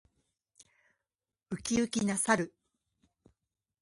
[1.51, 2.51] ウキウキな猿。